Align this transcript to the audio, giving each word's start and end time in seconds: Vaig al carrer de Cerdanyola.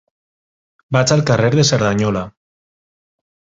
Vaig 0.97 1.13
al 1.17 1.21
carrer 1.29 1.53
de 1.57 1.67
Cerdanyola. 1.71 2.25